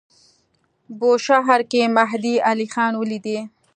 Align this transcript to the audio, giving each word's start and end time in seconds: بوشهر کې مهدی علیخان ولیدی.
بوشهر 0.99 1.61
کې 1.71 1.81
مهدی 1.97 2.35
علیخان 2.49 2.93
ولیدی. 2.97 3.37